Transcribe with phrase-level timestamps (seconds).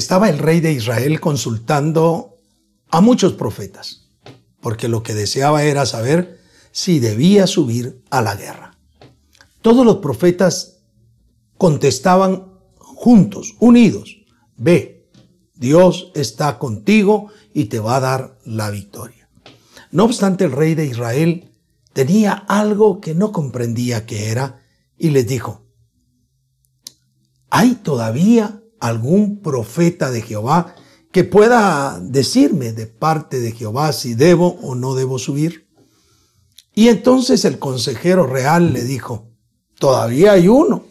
[0.00, 2.38] estaba el rey de Israel consultando
[2.90, 4.08] a muchos profetas,
[4.60, 6.40] porque lo que deseaba era saber
[6.72, 8.78] si debía subir a la guerra.
[9.62, 10.78] Todos los profetas
[11.58, 14.24] contestaban juntos, unidos,
[14.56, 15.06] ve,
[15.54, 19.28] Dios está contigo y te va a dar la victoria.
[19.90, 21.50] No obstante, el rey de Israel
[21.92, 24.62] tenía algo que no comprendía que era
[24.96, 25.66] y les dijo,
[27.50, 30.74] ¿hay todavía algún profeta de Jehová
[31.12, 35.68] que pueda decirme de parte de Jehová si debo o no debo subir?
[36.74, 39.28] Y entonces el consejero real le dijo,
[39.78, 40.84] todavía hay uno,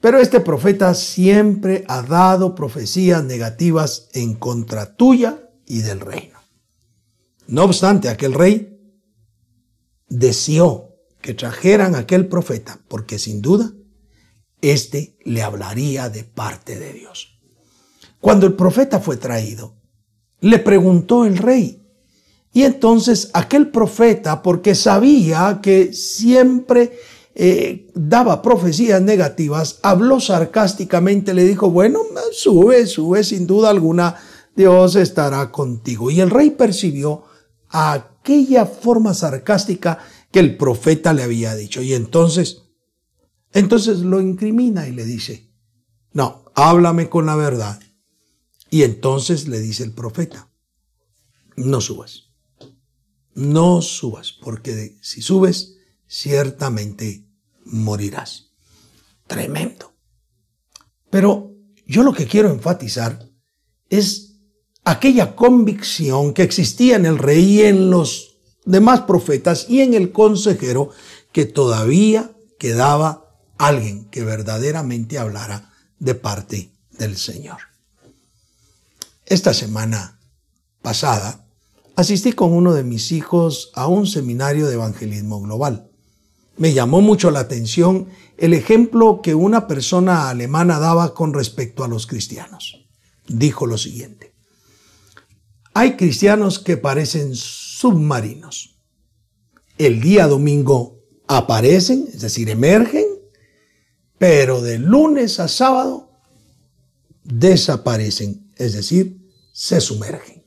[0.00, 6.38] pero este profeta siempre ha dado profecías negativas en contra tuya y del reino.
[7.46, 8.80] No obstante, aquel rey
[10.08, 13.72] deseó que trajeran a aquel profeta, porque sin duda,
[14.60, 17.38] éste le hablaría de parte de Dios.
[18.20, 19.74] Cuando el profeta fue traído,
[20.40, 21.86] le preguntó el rey,
[22.56, 26.98] y entonces aquel profeta, porque sabía que siempre
[27.34, 32.00] eh, daba profecías negativas, habló sarcásticamente, le dijo, bueno,
[32.32, 34.16] sube, sube, sin duda alguna,
[34.56, 36.10] Dios estará contigo.
[36.10, 37.24] Y el rey percibió
[37.68, 39.98] aquella forma sarcástica
[40.30, 41.82] que el profeta le había dicho.
[41.82, 42.62] Y entonces,
[43.56, 45.50] entonces lo incrimina y le dice,
[46.12, 47.80] no, háblame con la verdad.
[48.68, 50.50] Y entonces le dice el profeta,
[51.56, 52.24] no subas,
[53.34, 57.30] no subas, porque si subes, ciertamente
[57.64, 58.50] morirás.
[59.26, 59.94] Tremendo.
[61.08, 61.54] Pero
[61.86, 63.26] yo lo que quiero enfatizar
[63.88, 64.36] es
[64.84, 70.12] aquella convicción que existía en el rey y en los demás profetas y en el
[70.12, 70.90] consejero
[71.32, 73.25] que todavía quedaba
[73.58, 77.58] alguien que verdaderamente hablara de parte del Señor.
[79.24, 80.18] Esta semana
[80.82, 81.46] pasada
[81.96, 85.90] asistí con uno de mis hijos a un seminario de evangelismo global.
[86.58, 88.08] Me llamó mucho la atención
[88.38, 92.86] el ejemplo que una persona alemana daba con respecto a los cristianos.
[93.26, 94.32] Dijo lo siguiente.
[95.74, 98.76] Hay cristianos que parecen submarinos.
[99.76, 103.05] El día domingo aparecen, es decir, emergen,
[104.18, 106.10] pero de lunes a sábado
[107.24, 109.18] desaparecen, es decir,
[109.52, 110.44] se sumergen.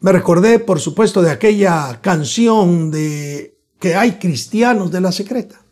[0.00, 5.64] Me recordé, por supuesto, de aquella canción de que hay cristianos de la secreta.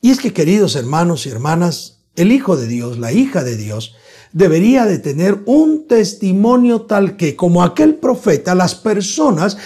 [0.00, 3.94] Y es que, queridos hermanos y hermanas, el Hijo de Dios, la hija de Dios,
[4.32, 9.58] debería de tener un testimonio tal que, como aquel profeta, las personas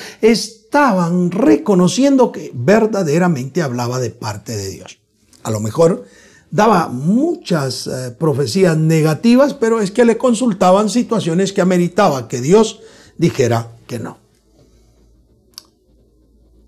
[0.74, 4.98] estaban reconociendo que verdaderamente hablaba de parte de Dios.
[5.44, 6.04] A lo mejor
[6.50, 12.80] daba muchas eh, profecías negativas, pero es que le consultaban situaciones que ameritaba que Dios
[13.16, 14.18] dijera que no.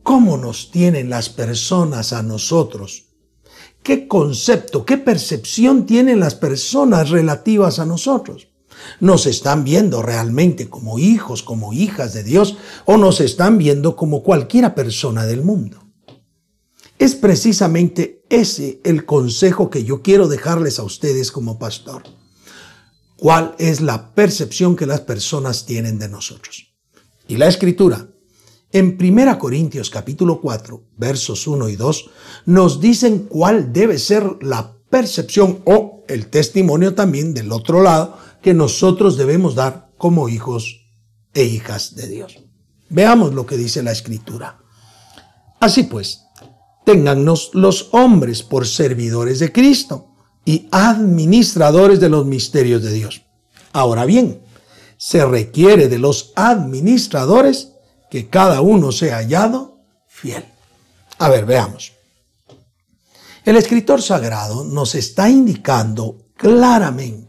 [0.04, 3.06] ¿Cómo nos tienen las personas a nosotros?
[3.82, 8.46] ¿Qué concepto, qué percepción tienen las personas relativas a nosotros?
[9.00, 14.22] ¿Nos están viendo realmente como hijos, como hijas de Dios o nos están viendo como
[14.22, 15.82] cualquiera persona del mundo?
[16.98, 22.02] Es precisamente ese el consejo que yo quiero dejarles a ustedes como pastor.
[23.16, 26.74] ¿Cuál es la percepción que las personas tienen de nosotros?
[27.28, 28.08] Y la escritura
[28.72, 32.10] en 1 Corintios capítulo 4, versos 1 y 2,
[32.46, 38.54] nos dicen cuál debe ser la percepción o el testimonio también del otro lado que
[38.54, 40.86] nosotros debemos dar como hijos
[41.34, 42.44] e hijas de Dios.
[42.88, 44.60] Veamos lo que dice la escritura.
[45.58, 46.20] Así pues,
[46.84, 50.12] téngannos los hombres por servidores de Cristo
[50.44, 53.22] y administradores de los misterios de Dios.
[53.72, 54.40] Ahora bien,
[54.96, 57.72] se requiere de los administradores
[58.12, 60.44] que cada uno sea hallado fiel.
[61.18, 61.94] A ver, veamos.
[63.44, 67.25] El escritor sagrado nos está indicando claramente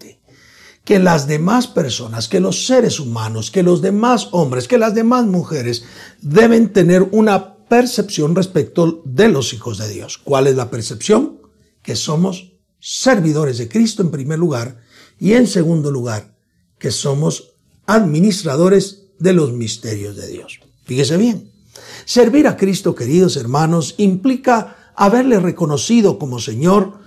[0.88, 5.26] que las demás personas, que los seres humanos, que los demás hombres, que las demás
[5.26, 5.84] mujeres
[6.22, 10.18] deben tener una percepción respecto de los hijos de Dios.
[10.18, 11.42] ¿Cuál es la percepción?
[11.82, 14.80] Que somos servidores de Cristo en primer lugar
[15.20, 16.38] y en segundo lugar,
[16.80, 17.56] que somos
[17.86, 20.62] administradores de los misterios de Dios.
[20.86, 21.52] Fíjese bien,
[22.06, 27.00] servir a Cristo, queridos hermanos, implica haberle reconocido como Señor,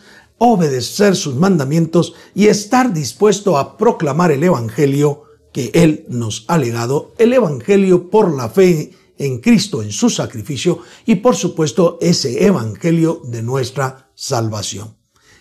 [0.42, 7.12] obedecer sus mandamientos y estar dispuesto a proclamar el Evangelio que Él nos ha legado,
[7.18, 13.20] el Evangelio por la fe en Cristo, en su sacrificio y por supuesto ese Evangelio
[13.24, 14.96] de nuestra salvación.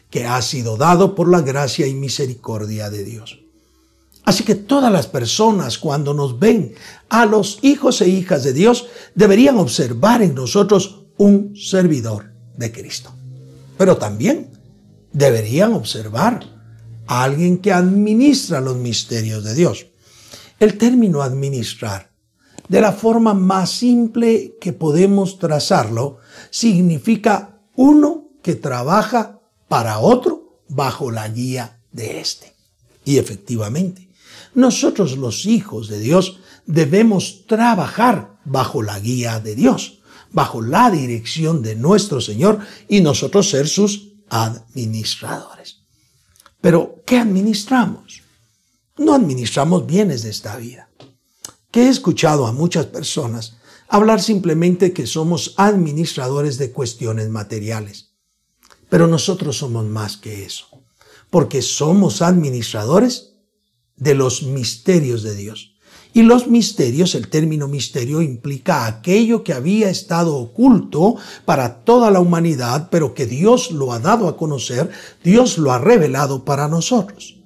[0.10, 3.42] que ha sido dado por la gracia y misericordia de Dios.
[4.26, 6.74] Así que todas las personas cuando nos ven
[7.10, 13.14] a los hijos e hijas de Dios deberían observar en nosotros un servidor de Cristo.
[13.78, 14.49] Pero también
[15.12, 16.46] deberían observar
[17.08, 19.88] a alguien que administra los misterios de Dios.
[20.60, 22.12] El término administrar,
[22.68, 26.18] de la forma más simple que podemos trazarlo,
[26.52, 32.54] significa uno que trabaja para otro bajo la guía de éste.
[33.06, 34.10] Y efectivamente,
[34.54, 40.00] nosotros los hijos de Dios debemos trabajar bajo la guía de Dios,
[40.32, 45.82] bajo la dirección de nuestro Señor y nosotros ser sus administradores.
[46.62, 48.22] Pero, ¿qué administramos?
[48.98, 50.90] No administramos bienes de esta vida.
[51.72, 58.12] Que he escuchado a muchas personas hablar simplemente que somos administradores de cuestiones materiales.
[58.90, 60.68] Pero nosotros somos más que eso,
[61.30, 63.34] porque somos administradores
[63.96, 65.69] de los misterios de Dios.
[66.12, 71.16] Y los misterios, el término misterio implica aquello que había estado oculto
[71.46, 74.90] para toda la humanidad, pero que Dios lo ha dado a conocer,
[75.24, 77.38] Dios lo ha revelado para nosotros.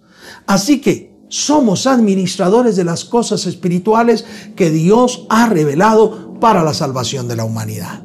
[0.48, 4.24] Así que somos administradores de las cosas espirituales
[4.56, 8.04] que Dios ha revelado para la salvación de la humanidad.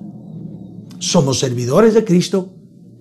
[0.99, 2.55] Somos servidores de Cristo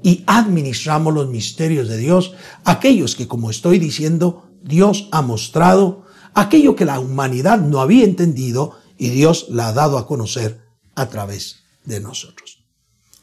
[0.04, 2.33] y administramos los misterios de Dios,
[2.65, 6.04] aquellos que, como estoy diciendo, Dios ha mostrado,
[6.37, 10.61] aquello que la humanidad no había entendido y Dios la ha dado a conocer
[10.93, 12.63] a través de nosotros.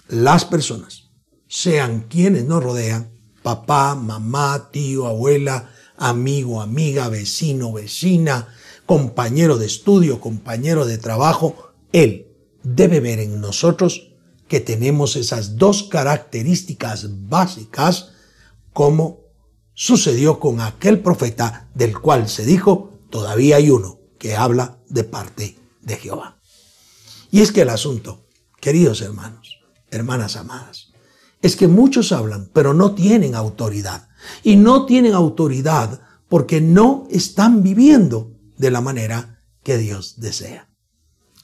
[0.09, 1.11] Las personas,
[1.47, 3.13] sean quienes nos rodean,
[3.45, 8.49] papá, mamá, tío, abuela, amigo, amiga, vecino, vecina,
[8.85, 12.27] compañero de estudio, compañero de trabajo, Él
[12.65, 14.11] debe ver en nosotros
[14.49, 18.11] que tenemos esas dos características básicas
[18.73, 19.21] como
[19.73, 25.57] sucedió con aquel profeta del cual se dijo, todavía hay uno que habla de parte
[25.83, 26.41] de Jehová.
[27.31, 28.27] Y es que el asunto,
[28.61, 29.61] queridos hermanos,
[29.93, 30.89] hermanas amadas,
[31.41, 34.09] es que muchos hablan, pero no tienen autoridad.
[34.43, 40.69] Y no tienen autoridad porque no están viviendo de la manera que Dios desea.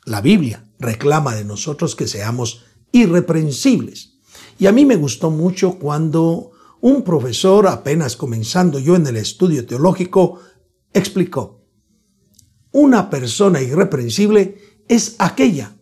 [0.05, 4.15] La Biblia reclama de nosotros que seamos irreprensibles.
[4.59, 6.51] Y a mí me gustó mucho cuando
[6.81, 10.41] un profesor, apenas comenzando yo en el estudio teológico,
[10.93, 11.60] explicó,
[12.73, 14.59] una persona irreprensible
[14.89, 15.77] es aquella,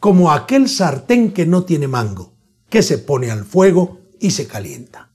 [0.00, 2.34] como aquel sartén que no tiene mango,
[2.68, 5.12] que se pone al fuego y se calienta.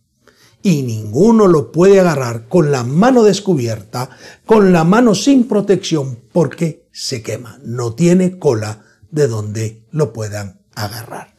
[0.64, 4.10] Y ninguno lo puede agarrar con la mano descubierta,
[4.46, 10.62] con la mano sin protección, porque se quema, no tiene cola de donde lo puedan
[10.76, 11.36] agarrar.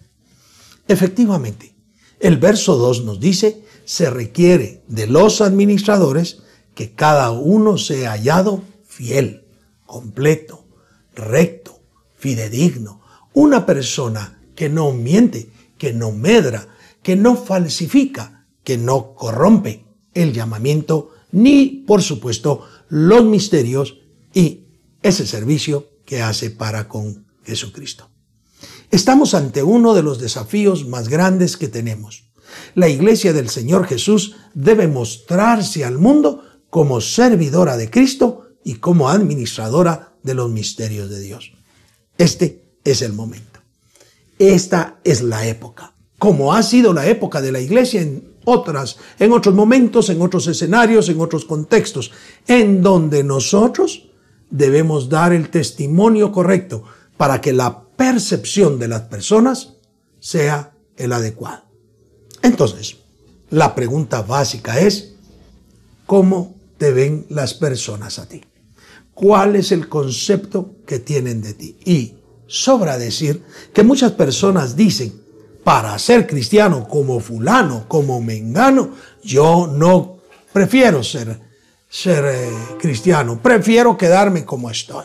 [0.89, 1.75] Efectivamente,
[2.21, 6.43] el verso 2 nos dice, se requiere de los administradores
[6.75, 9.42] que cada uno sea hallado fiel,
[9.93, 10.65] completo,
[11.15, 11.83] recto,
[12.17, 13.03] fidedigno,
[13.35, 16.67] una persona que no miente, que no medra,
[17.03, 19.85] que no falsifica, que no corrompe
[20.15, 23.99] el llamamiento, ni, por supuesto, los misterios
[24.33, 24.65] y
[25.03, 28.09] ese servicio que hace para con Jesucristo.
[28.91, 32.31] Estamos ante uno de los desafíos más grandes que tenemos.
[32.75, 39.09] La iglesia del Señor Jesús debe mostrarse al mundo como servidora de Cristo y como
[39.09, 41.53] administradora de los misterios de Dios.
[42.19, 43.61] Este es el momento.
[44.39, 45.95] Esta es la época.
[46.19, 50.47] Como ha sido la época de la iglesia en otras, en otros momentos, en otros
[50.47, 52.13] escenarios, en otros contextos,
[52.47, 54.09] en donde nosotros
[54.51, 56.85] debemos dar el testimonio correcto
[57.17, 59.75] para que la percepción de las personas
[60.21, 61.65] sea el adecuado.
[62.43, 62.97] Entonces,
[63.51, 65.15] la pregunta básica es,
[66.07, 68.43] ¿cómo te ven las personas a ti?
[69.23, 71.79] ¿Cuál es el concepto que tienen de ti?
[71.85, 72.17] Y
[72.49, 75.23] sobra decir que muchas personas dicen,
[75.63, 80.19] para ser cristiano como fulano, como mengano, yo no
[80.53, 81.39] prefiero ser,
[81.89, 82.51] ser eh,
[82.81, 85.05] cristiano, prefiero quedarme como estoy.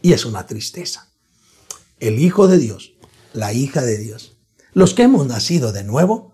[0.00, 1.06] Y es una tristeza
[1.98, 2.94] el Hijo de Dios,
[3.34, 4.38] la hija de Dios,
[4.72, 6.32] los que hemos nacido de nuevo,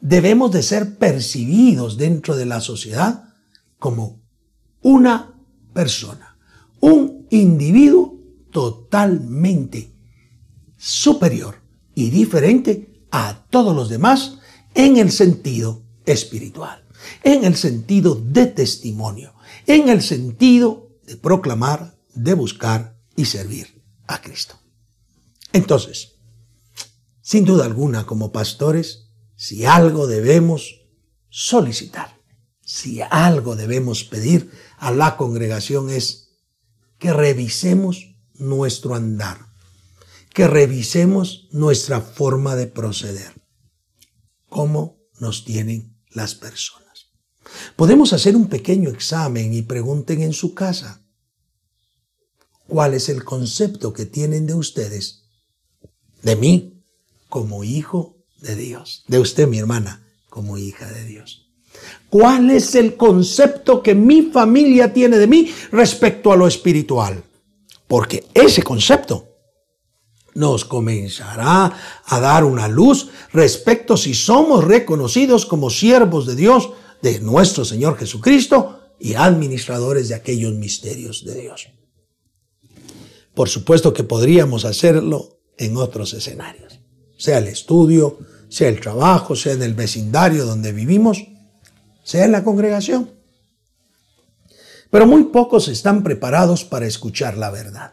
[0.00, 3.34] debemos de ser percibidos dentro de la sociedad
[3.80, 4.22] como
[4.80, 5.34] una
[5.72, 6.36] persona,
[6.80, 8.18] un individuo
[8.50, 9.92] totalmente
[10.76, 11.56] superior
[11.94, 14.38] y diferente a todos los demás
[14.74, 16.84] en el sentido espiritual,
[17.24, 19.34] en el sentido de testimonio,
[19.66, 24.58] en el sentido de proclamar, de buscar y servir a Cristo.
[25.52, 26.16] Entonces,
[27.20, 30.82] sin duda alguna, como pastores, si algo debemos
[31.28, 32.17] solicitar,
[32.68, 36.34] si algo debemos pedir a la congregación es
[36.98, 39.38] que revisemos nuestro andar,
[40.34, 43.32] que revisemos nuestra forma de proceder,
[44.50, 47.06] cómo nos tienen las personas.
[47.74, 51.00] Podemos hacer un pequeño examen y pregunten en su casa,
[52.66, 55.24] ¿cuál es el concepto que tienen de ustedes,
[56.20, 56.84] de mí,
[57.30, 61.47] como hijo de Dios, de usted, mi hermana, como hija de Dios?
[62.08, 67.22] ¿Cuál es el concepto que mi familia tiene de mí respecto a lo espiritual?
[67.86, 69.28] Porque ese concepto
[70.34, 71.72] nos comenzará
[72.04, 76.70] a dar una luz respecto si somos reconocidos como siervos de Dios,
[77.02, 81.68] de nuestro Señor Jesucristo y administradores de aquellos misterios de Dios.
[83.34, 86.80] Por supuesto que podríamos hacerlo en otros escenarios,
[87.16, 91.18] sea el estudio, sea el trabajo, sea en el vecindario donde vivimos,
[92.08, 93.10] sea en la congregación.
[94.90, 97.92] Pero muy pocos están preparados para escuchar la verdad.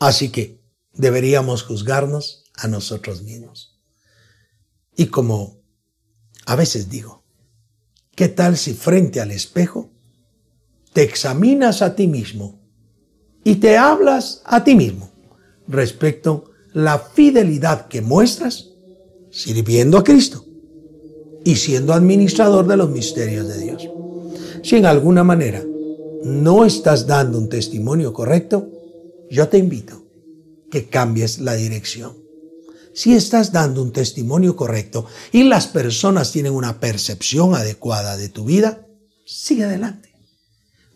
[0.00, 0.62] Así que
[0.94, 3.78] deberíamos juzgarnos a nosotros mismos.
[4.96, 5.60] Y como
[6.46, 7.22] a veces digo,
[8.14, 9.90] ¿qué tal si frente al espejo
[10.94, 12.58] te examinas a ti mismo
[13.44, 15.10] y te hablas a ti mismo
[15.68, 18.70] respecto la fidelidad que muestras
[19.30, 20.53] sirviendo a Cristo
[21.44, 23.88] y siendo administrador de los misterios de Dios.
[24.62, 25.62] Si en alguna manera
[26.24, 28.70] no estás dando un testimonio correcto,
[29.30, 30.02] yo te invito
[30.70, 32.16] que cambies la dirección.
[32.94, 38.44] Si estás dando un testimonio correcto y las personas tienen una percepción adecuada de tu
[38.44, 38.86] vida,
[39.26, 40.14] sigue adelante.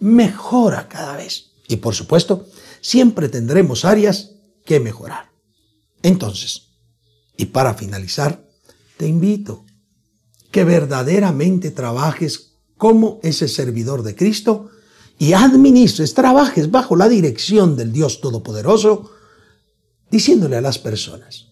[0.01, 1.51] Mejora cada vez.
[1.67, 2.47] Y por supuesto,
[2.81, 4.31] siempre tendremos áreas
[4.65, 5.31] que mejorar.
[6.03, 6.69] Entonces,
[7.37, 8.49] y para finalizar,
[8.97, 9.65] te invito
[10.51, 14.71] que verdaderamente trabajes como ese servidor de Cristo
[15.19, 19.11] y administres, trabajes bajo la dirección del Dios Todopoderoso,
[20.11, 21.49] diciéndole a las personas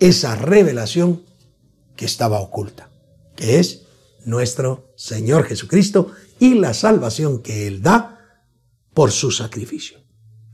[0.00, 1.22] esa revelación
[1.94, 2.90] que estaba oculta,
[3.36, 3.82] que es
[4.24, 8.42] nuestro Señor Jesucristo y la salvación que Él da
[8.92, 10.00] por su sacrificio.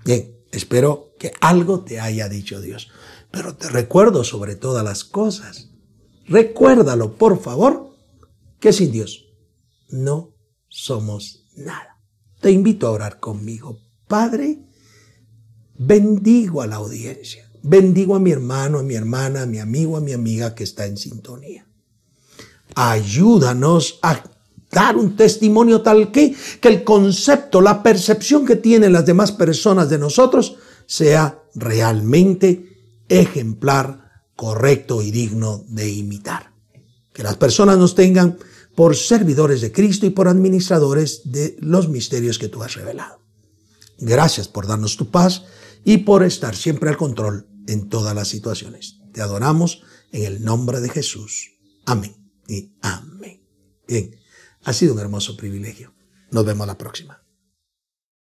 [0.04, 2.90] Bien, espero que algo te haya dicho Dios,
[3.30, 5.71] pero te recuerdo sobre todas las cosas
[6.26, 7.96] Recuérdalo, por favor,
[8.60, 9.26] que sin Dios
[9.90, 10.34] no
[10.68, 11.98] somos nada.
[12.40, 13.78] Te invito a orar conmigo.
[14.08, 14.58] Padre,
[15.78, 17.48] bendigo a la audiencia.
[17.62, 20.86] Bendigo a mi hermano, a mi hermana, a mi amigo, a mi amiga que está
[20.86, 21.66] en sintonía.
[22.74, 24.22] Ayúdanos a
[24.70, 29.88] dar un testimonio tal que, que el concepto, la percepción que tienen las demás personas
[29.90, 34.01] de nosotros sea realmente ejemplar
[34.36, 36.52] correcto y digno de imitar.
[37.12, 38.38] Que las personas nos tengan
[38.74, 43.20] por servidores de Cristo y por administradores de los misterios que tú has revelado.
[43.98, 45.44] Gracias por darnos tu paz
[45.84, 48.98] y por estar siempre al control en todas las situaciones.
[49.12, 51.50] Te adoramos en el nombre de Jesús.
[51.86, 52.16] Amén
[52.48, 53.42] y amén.
[53.86, 54.16] Bien,
[54.64, 55.94] ha sido un hermoso privilegio.
[56.30, 57.21] Nos vemos la próxima.